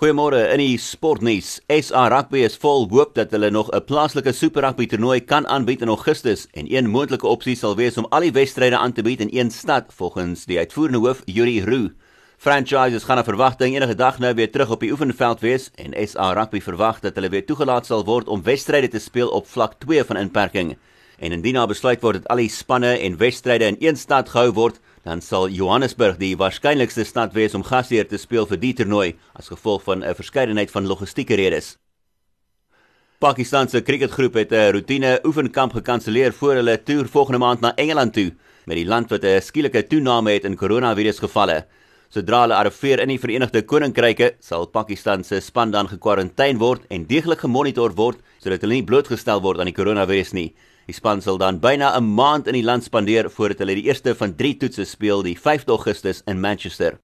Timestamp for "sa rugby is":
1.68-2.54